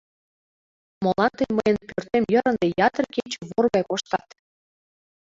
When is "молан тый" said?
1.03-1.49